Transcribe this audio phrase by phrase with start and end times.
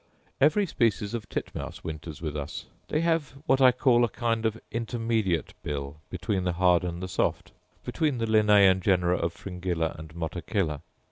[0.41, 4.59] Every species of titmouse winters with us; they have what I call a kind of
[4.71, 7.51] intermediate bill between the hard and the soft,
[7.85, 10.81] between the Linnaean genera of fringilla and motacilla.